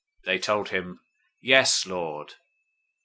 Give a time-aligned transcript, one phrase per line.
[0.25, 1.01] They told him,
[1.39, 2.33] "Yes, Lord."